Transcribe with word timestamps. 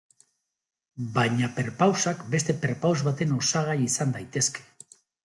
Baina 1.17 1.49
perpausak 1.57 2.23
beste 2.37 2.55
perpaus 2.63 2.97
baten 3.09 3.37
osagai 3.37 3.77
izan 3.89 4.17
daitezke. 4.17 4.65